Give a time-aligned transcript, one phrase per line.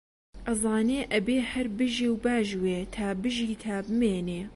[0.47, 4.41] ئەزانێ ئەبێ هەر بژێ و باژوێ، تا بژی تا بمێنێ